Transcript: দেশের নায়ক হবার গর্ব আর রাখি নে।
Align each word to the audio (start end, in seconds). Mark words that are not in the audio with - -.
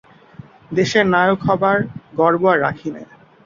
দেশের 0.71 1.05
নায়ক 1.07 1.39
হবার 1.47 1.77
গর্ব 2.19 2.43
আর 2.51 2.57
রাখি 2.61 2.89
নে। 2.95 3.03